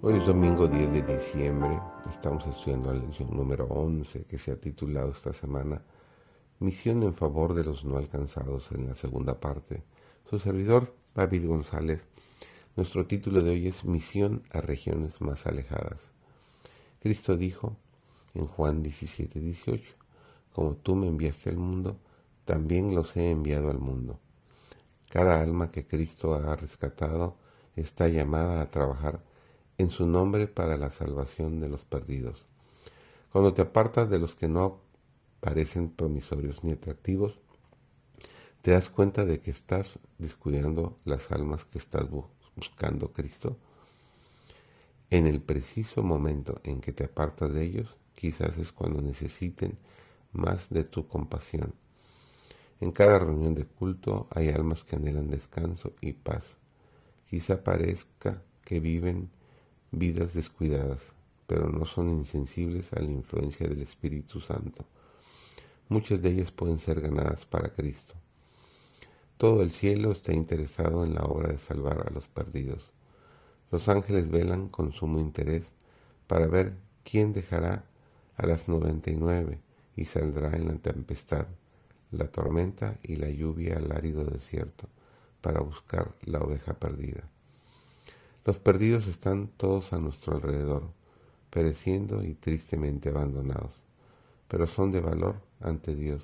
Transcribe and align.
Hoy 0.00 0.14
es 0.16 0.26
domingo 0.26 0.68
10 0.68 0.92
de 0.92 1.02
diciembre, 1.16 1.76
estamos 2.08 2.46
estudiando 2.46 2.92
la 2.92 3.00
lección 3.00 3.36
número 3.36 3.64
11 3.66 4.26
que 4.26 4.38
se 4.38 4.52
ha 4.52 4.56
titulado 4.56 5.10
esta 5.10 5.32
semana 5.32 5.82
Misión 6.60 7.02
en 7.02 7.14
favor 7.14 7.52
de 7.52 7.64
los 7.64 7.84
no 7.84 7.96
alcanzados 7.96 8.70
en 8.70 8.86
la 8.86 8.94
segunda 8.94 9.40
parte. 9.40 9.82
Su 10.30 10.38
servidor, 10.38 10.94
David 11.16 11.48
González, 11.48 12.00
nuestro 12.76 13.08
título 13.08 13.42
de 13.42 13.50
hoy 13.50 13.66
es 13.66 13.84
Misión 13.84 14.44
a 14.52 14.60
regiones 14.60 15.20
más 15.20 15.48
alejadas. 15.48 16.12
Cristo 17.00 17.36
dijo 17.36 17.76
en 18.34 18.46
Juan 18.46 18.84
17, 18.84 19.40
18, 19.40 19.96
Como 20.52 20.74
tú 20.76 20.94
me 20.94 21.08
enviaste 21.08 21.50
al 21.50 21.56
mundo, 21.56 21.96
también 22.44 22.94
los 22.94 23.16
he 23.16 23.32
enviado 23.32 23.68
al 23.68 23.80
mundo. 23.80 24.20
Cada 25.10 25.40
alma 25.40 25.72
que 25.72 25.88
Cristo 25.88 26.34
ha 26.34 26.54
rescatado 26.54 27.36
está 27.74 28.06
llamada 28.06 28.62
a 28.62 28.70
trabajar 28.70 29.26
en 29.78 29.90
su 29.90 30.06
nombre 30.06 30.48
para 30.48 30.76
la 30.76 30.90
salvación 30.90 31.60
de 31.60 31.68
los 31.68 31.84
perdidos. 31.84 32.44
Cuando 33.30 33.54
te 33.54 33.62
apartas 33.62 34.10
de 34.10 34.18
los 34.18 34.34
que 34.34 34.48
no 34.48 34.80
parecen 35.40 35.90
promisorios 35.90 36.64
ni 36.64 36.72
atractivos, 36.72 37.38
te 38.62 38.72
das 38.72 38.88
cuenta 38.88 39.24
de 39.24 39.38
que 39.40 39.52
estás 39.52 40.00
descuidando 40.18 40.98
las 41.04 41.30
almas 41.30 41.64
que 41.64 41.78
estás 41.78 42.06
buscando 42.56 43.12
Cristo. 43.12 43.56
En 45.10 45.26
el 45.26 45.40
preciso 45.40 46.02
momento 46.02 46.60
en 46.64 46.80
que 46.80 46.92
te 46.92 47.04
apartas 47.04 47.54
de 47.54 47.62
ellos, 47.62 47.96
quizás 48.14 48.58
es 48.58 48.72
cuando 48.72 49.00
necesiten 49.00 49.78
más 50.32 50.68
de 50.70 50.82
tu 50.82 51.06
compasión. 51.06 51.72
En 52.80 52.90
cada 52.90 53.20
reunión 53.20 53.54
de 53.54 53.64
culto 53.64 54.26
hay 54.30 54.48
almas 54.48 54.82
que 54.82 54.96
anhelan 54.96 55.30
descanso 55.30 55.94
y 56.00 56.12
paz. 56.12 56.44
Quizá 57.30 57.62
parezca 57.62 58.42
que 58.64 58.80
viven 58.80 59.30
vidas 59.90 60.34
descuidadas, 60.34 61.00
pero 61.46 61.68
no 61.68 61.86
son 61.86 62.10
insensibles 62.10 62.92
a 62.92 63.00
la 63.00 63.10
influencia 63.10 63.66
del 63.66 63.82
Espíritu 63.82 64.40
Santo. 64.40 64.84
Muchas 65.88 66.20
de 66.20 66.30
ellas 66.30 66.52
pueden 66.52 66.78
ser 66.78 67.00
ganadas 67.00 67.46
para 67.46 67.70
Cristo. 67.70 68.14
Todo 69.38 69.62
el 69.62 69.70
cielo 69.70 70.12
está 70.12 70.32
interesado 70.34 71.04
en 71.04 71.14
la 71.14 71.22
obra 71.22 71.48
de 71.48 71.58
salvar 71.58 72.06
a 72.06 72.10
los 72.10 72.26
perdidos. 72.28 72.90
Los 73.70 73.88
ángeles 73.88 74.30
velan 74.30 74.68
con 74.68 74.92
sumo 74.92 75.18
interés 75.18 75.64
para 76.26 76.46
ver 76.46 76.74
quién 77.04 77.32
dejará 77.32 77.84
a 78.36 78.46
las 78.46 78.68
noventa 78.68 79.10
y 79.10 79.16
nueve 79.16 79.60
y 79.96 80.04
saldrá 80.04 80.56
en 80.56 80.68
la 80.68 80.74
tempestad, 80.74 81.46
la 82.10 82.30
tormenta 82.30 82.98
y 83.02 83.16
la 83.16 83.30
lluvia 83.30 83.76
al 83.76 83.92
árido 83.92 84.24
desierto 84.24 84.88
para 85.40 85.60
buscar 85.60 86.14
la 86.24 86.40
oveja 86.40 86.74
perdida. 86.74 87.28
Los 88.48 88.58
perdidos 88.58 89.06
están 89.08 89.48
todos 89.48 89.92
a 89.92 89.98
nuestro 89.98 90.34
alrededor, 90.34 90.84
pereciendo 91.50 92.24
y 92.24 92.32
tristemente 92.32 93.10
abandonados, 93.10 93.74
pero 94.48 94.66
son 94.66 94.90
de 94.90 95.02
valor 95.02 95.42
ante 95.60 95.94
Dios, 95.94 96.22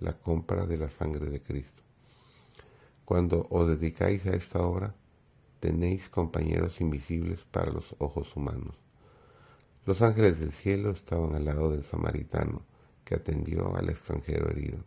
la 0.00 0.18
compra 0.18 0.66
de 0.66 0.76
la 0.78 0.88
sangre 0.88 1.30
de 1.30 1.40
Cristo. 1.40 1.80
Cuando 3.04 3.46
os 3.50 3.68
dedicáis 3.68 4.26
a 4.26 4.32
esta 4.32 4.60
obra, 4.66 4.96
tenéis 5.60 6.08
compañeros 6.08 6.80
invisibles 6.80 7.38
para 7.52 7.70
los 7.70 7.94
ojos 7.98 8.34
humanos. 8.34 8.74
Los 9.86 10.02
ángeles 10.02 10.40
del 10.40 10.50
cielo 10.50 10.90
estaban 10.90 11.36
al 11.36 11.44
lado 11.44 11.70
del 11.70 11.84
samaritano 11.84 12.62
que 13.04 13.14
atendió 13.14 13.76
al 13.76 13.90
extranjero 13.90 14.50
herido 14.50 14.78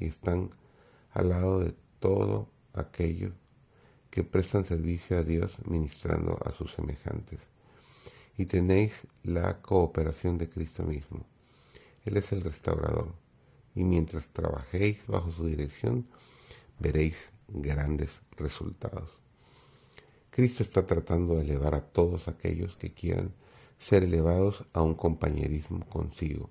y 0.00 0.06
están 0.06 0.52
al 1.10 1.28
lado 1.28 1.60
de 1.60 1.74
todo 2.00 2.48
aquello 2.72 3.34
que 4.10 4.24
prestan 4.24 4.64
servicio 4.64 5.18
a 5.18 5.22
Dios 5.22 5.56
ministrando 5.66 6.38
a 6.44 6.52
sus 6.52 6.72
semejantes. 6.72 7.40
Y 8.36 8.46
tenéis 8.46 9.06
la 9.22 9.60
cooperación 9.60 10.38
de 10.38 10.48
Cristo 10.48 10.82
mismo. 10.84 11.26
Él 12.04 12.16
es 12.16 12.32
el 12.32 12.42
restaurador. 12.42 13.12
Y 13.74 13.84
mientras 13.84 14.28
trabajéis 14.30 15.06
bajo 15.06 15.30
su 15.32 15.46
dirección, 15.46 16.06
veréis 16.78 17.32
grandes 17.48 18.20
resultados. 18.36 19.10
Cristo 20.30 20.62
está 20.62 20.86
tratando 20.86 21.34
de 21.36 21.42
elevar 21.42 21.74
a 21.74 21.80
todos 21.80 22.28
aquellos 22.28 22.76
que 22.76 22.92
quieran 22.92 23.32
ser 23.78 24.04
elevados 24.04 24.64
a 24.72 24.82
un 24.82 24.94
compañerismo 24.94 25.86
consigo, 25.88 26.50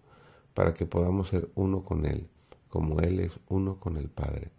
para 0.53 0.73
que 0.73 0.85
podamos 0.85 1.29
ser 1.29 1.49
uno 1.55 1.83
con 1.83 2.05
Él, 2.05 2.27
como 2.69 2.99
Él 2.99 3.19
es 3.19 3.31
uno 3.47 3.79
con 3.79 3.97
el 3.97 4.09
Padre 4.09 4.51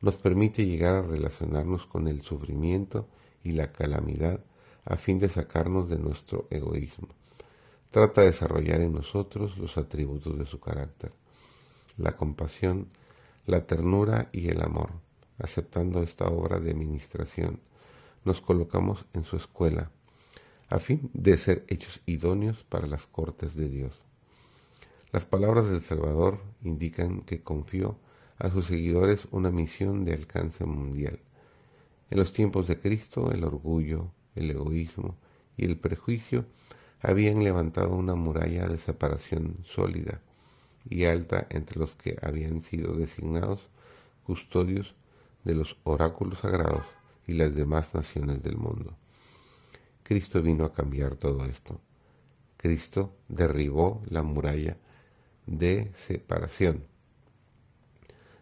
nos 0.00 0.16
permite 0.16 0.66
llegar 0.66 0.94
a 0.94 1.02
relacionarnos 1.02 1.86
con 1.86 2.08
el 2.08 2.22
sufrimiento 2.22 3.08
y 3.42 3.52
la 3.52 3.72
calamidad 3.72 4.40
a 4.84 4.96
fin 4.96 5.18
de 5.18 5.28
sacarnos 5.28 5.88
de 5.88 5.98
nuestro 5.98 6.46
egoísmo. 6.50 7.08
Trata 7.90 8.20
de 8.20 8.28
desarrollar 8.28 8.80
en 8.80 8.92
nosotros 8.92 9.56
los 9.58 9.76
atributos 9.76 10.38
de 10.38 10.46
su 10.46 10.60
carácter, 10.60 11.12
la 11.96 12.16
compasión, 12.16 12.88
la 13.46 13.66
ternura 13.66 14.28
y 14.32 14.48
el 14.48 14.62
amor. 14.62 14.90
Aceptando 15.38 16.02
esta 16.02 16.26
obra 16.28 16.58
de 16.58 16.70
administración, 16.70 17.60
nos 18.24 18.40
colocamos 18.40 19.06
en 19.14 19.24
su 19.24 19.36
escuela, 19.36 19.90
a 20.68 20.80
fin 20.80 21.10
de 21.14 21.36
ser 21.38 21.64
hechos 21.68 22.00
idóneos 22.06 22.64
para 22.64 22.86
las 22.86 23.06
cortes 23.06 23.54
de 23.54 23.68
Dios. 23.68 23.92
Las 25.12 25.24
palabras 25.24 25.68
del 25.68 25.80
Salvador 25.80 26.40
indican 26.62 27.22
que 27.22 27.42
confió 27.42 27.96
a 28.38 28.50
sus 28.50 28.66
seguidores 28.66 29.26
una 29.30 29.50
misión 29.50 30.04
de 30.04 30.14
alcance 30.14 30.64
mundial. 30.64 31.18
En 32.10 32.18
los 32.18 32.32
tiempos 32.32 32.68
de 32.68 32.78
Cristo, 32.78 33.32
el 33.32 33.44
orgullo, 33.44 34.12
el 34.34 34.50
egoísmo 34.50 35.16
y 35.56 35.64
el 35.64 35.76
prejuicio 35.76 36.46
habían 37.00 37.42
levantado 37.42 37.90
una 37.90 38.14
muralla 38.14 38.66
de 38.68 38.78
separación 38.78 39.58
sólida 39.64 40.20
y 40.88 41.04
alta 41.04 41.46
entre 41.50 41.78
los 41.78 41.94
que 41.94 42.16
habían 42.22 42.62
sido 42.62 42.94
designados 42.94 43.60
custodios 44.24 44.94
de 45.44 45.54
los 45.54 45.76
oráculos 45.84 46.40
sagrados 46.40 46.84
y 47.26 47.34
las 47.34 47.54
demás 47.54 47.94
naciones 47.94 48.42
del 48.42 48.56
mundo. 48.56 48.96
Cristo 50.02 50.42
vino 50.42 50.64
a 50.64 50.72
cambiar 50.72 51.16
todo 51.16 51.44
esto. 51.44 51.80
Cristo 52.56 53.14
derribó 53.28 54.02
la 54.08 54.22
muralla 54.22 54.76
de 55.46 55.90
separación 55.94 56.84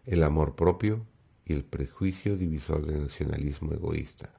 el 0.07 0.23
amor 0.23 0.55
propio 0.55 1.05
y 1.43 1.51
el 1.51 1.65
prejuicio 1.65 2.37
divisor 2.37 2.85
del 2.85 3.03
nacionalismo 3.03 3.73
egoísta. 3.73 4.31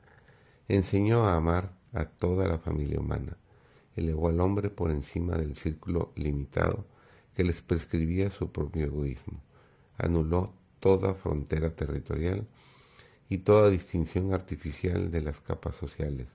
Enseñó 0.66 1.26
a 1.26 1.36
amar 1.36 1.76
a 1.92 2.06
toda 2.06 2.48
la 2.48 2.58
familia 2.58 2.98
humana, 2.98 3.36
elevó 3.94 4.30
al 4.30 4.40
hombre 4.40 4.70
por 4.70 4.90
encima 4.90 5.36
del 5.36 5.56
círculo 5.56 6.14
limitado 6.16 6.86
que 7.34 7.44
les 7.44 7.60
prescribía 7.60 8.30
su 8.30 8.50
propio 8.50 8.86
egoísmo, 8.86 9.42
anuló 9.98 10.54
toda 10.80 11.12
frontera 11.12 11.76
territorial 11.76 12.48
y 13.28 13.38
toda 13.38 13.68
distinción 13.68 14.32
artificial 14.32 15.10
de 15.10 15.20
las 15.20 15.42
capas 15.42 15.76
sociales. 15.76 16.28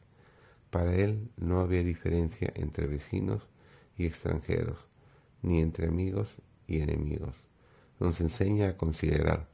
Para 0.69 0.93
él 0.95 1.31
no 1.37 1.59
había 1.59 1.81
diferencia 1.83 2.53
entre 2.53 2.85
vecinos 2.85 3.41
y 3.97 4.05
extranjeros, 4.05 4.77
ni 5.41 5.59
entre 5.59 5.87
amigos 5.87 6.29
y 6.67 6.81
enemigos 6.81 7.35
nos 7.99 8.19
enseña 8.21 8.69
a 8.69 8.77
considerar 8.77 9.47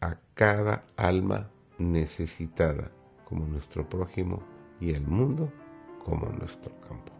a 0.00 0.18
cada 0.34 0.84
alma 0.96 1.50
necesitada 1.78 2.90
como 3.24 3.46
nuestro 3.46 3.88
prójimo 3.88 4.42
y 4.80 4.92
el 4.92 5.06
mundo 5.06 5.52
como 6.04 6.26
nuestro 6.30 6.78
campo. 6.80 7.19